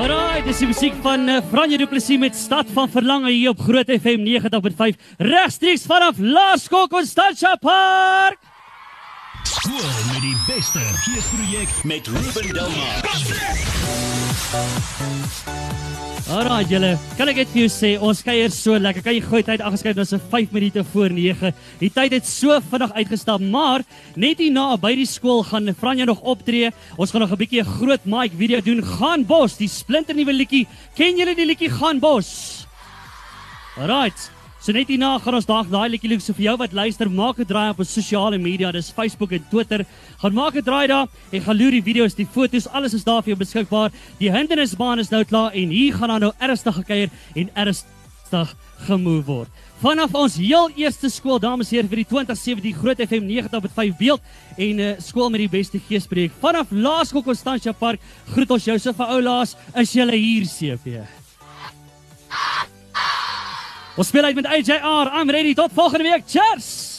Alraai, 0.00 0.40
dis 0.46 0.62
die 0.62 0.66
musiek 0.70 0.94
van 1.04 1.28
uh, 1.28 1.34
Franje 1.50 1.76
Du 1.76 1.84
Plessis 1.84 2.16
met 2.16 2.36
Stad 2.38 2.70
van 2.72 2.88
Verlange 2.88 3.34
hier 3.34 3.50
op 3.52 3.60
Groot 3.60 3.90
FM 3.92 4.24
90.5 4.24 4.96
regstreeks 5.18 5.84
vanaf 5.90 6.16
Laerskool 6.16 6.88
Constantia 6.88 7.52
Park. 7.60 8.49
Skool 9.42 9.90
met 10.12 10.22
die 10.22 10.36
beste 10.46 10.78
geesprojek 10.78 11.68
met 11.84 12.06
Ruben 12.06 12.54
Delmar. 12.54 13.04
Alraai 16.30 16.64
julle, 16.70 16.90
kan 17.18 17.30
ek 17.32 17.40
net 17.40 17.50
vir 17.50 17.62
jou 17.64 17.70
sê 17.74 17.90
ons 17.98 18.22
kuier 18.22 18.52
so 18.54 18.78
lekker. 18.78 19.02
Kan 19.02 19.16
jy 19.16 19.22
gooi 19.24 19.42
tyd 19.46 19.62
aangeskryf 19.64 19.98
nou 19.98 20.06
so 20.06 20.20
5 20.32 20.52
minute 20.54 20.84
voor 20.92 21.10
9. 21.16 21.52
Die 21.80 21.90
tyd 21.90 22.14
het 22.18 22.28
so 22.28 22.54
vinnig 22.70 22.94
uitgestap, 22.94 23.42
maar 23.42 23.84
net 24.14 24.42
hierna 24.42 24.76
by 24.80 24.92
die 24.98 25.08
skool 25.10 25.42
gaan 25.48 25.72
Franja 25.78 26.06
nog 26.10 26.22
optree. 26.22 26.70
Ons 26.96 27.10
gaan 27.10 27.26
nog 27.26 27.32
'n 27.32 27.40
bietjie 27.42 27.62
'n 27.62 27.72
groot 27.78 28.04
mic 28.04 28.32
video 28.36 28.60
doen. 28.60 28.82
Gaan 28.82 29.26
Bos, 29.26 29.56
die 29.56 29.68
splinternuwe 29.68 30.32
liedjie. 30.32 30.66
Ken 30.94 31.16
julle 31.16 31.34
die 31.34 31.46
liedjie 31.46 31.70
Gaan 31.70 31.98
Bos? 31.98 32.66
Alright. 33.76 34.30
So 34.60 34.74
net 34.76 34.90
hierna 34.92 35.14
gaan 35.24 35.38
ons 35.38 35.46
daag 35.48 35.70
daai 35.72 35.86
liedjie 35.88 36.10
loop 36.12 36.20
so 36.20 36.36
vir 36.36 36.50
jou 36.50 36.52
wat 36.60 36.74
luister, 36.76 37.08
maak 37.08 37.38
'n 37.40 37.48
draai 37.48 37.70
op 37.70 37.78
ons 37.80 37.94
sosiale 37.94 38.36
media, 38.36 38.70
dis 38.70 38.92
Facebook 38.92 39.32
en 39.32 39.44
Twitter. 39.50 39.86
Gaan 40.20 40.34
maak 40.34 40.54
'n 40.54 40.62
draai 40.62 40.86
daar 40.86 41.08
en 41.32 41.40
gaan 41.40 41.56
loer 41.56 41.70
die 41.70 41.82
video's, 41.82 42.14
die 42.14 42.26
foto's, 42.26 42.68
alles 42.68 42.92
is 42.92 43.04
daar 43.04 43.22
vir 43.22 43.32
jou 43.32 43.38
beskikbaar. 43.38 43.90
Die 44.18 44.30
hindernisbaan 44.30 44.98
is 44.98 45.10
nou 45.10 45.24
klaar 45.24 45.52
en 45.54 45.68
hier 45.70 45.94
gaan 45.94 46.08
dan 46.08 46.20
nou 46.20 46.32
ernstig 46.38 46.74
gekuier 46.74 47.08
en 47.34 47.48
ernstig 47.54 48.54
gemove 48.84 49.24
word. 49.24 49.48
Vanaf 49.80 50.14
ons 50.14 50.36
heel 50.36 50.68
eerste 50.76 51.08
skool, 51.08 51.38
dames 51.38 51.72
en 51.72 51.76
here, 51.76 51.88
vir 51.88 51.96
die 51.96 52.04
2017 52.04 52.74
Groot 52.74 53.00
FM 53.00 53.24
90.5 53.24 53.96
beeld 53.96 54.20
en 54.58 54.78
uh, 54.78 54.92
skool 54.98 55.30
met 55.30 55.40
die 55.40 55.48
beste 55.48 55.80
geespreek. 55.88 56.32
Vanaf 56.38 56.66
Laerskool 56.70 57.22
Constantia 57.22 57.72
Park 57.72 57.98
groet 58.34 58.50
ons 58.50 58.64
jou 58.64 58.78
se 58.78 58.92
vir 58.92 59.06
oulaas. 59.06 59.56
Is 59.74 59.92
julle 59.92 60.16
hier, 60.16 60.44
CP? 60.44 61.19
Ons 64.00 64.08
speel 64.08 64.24
uit 64.24 64.34
met 64.34 64.46
AJR. 64.46 65.12
I'm 65.12 65.30
ready 65.30 65.54
tot 65.54 65.70
volgende 65.74 66.04
week. 66.04 66.22
Cheers. 66.26 66.89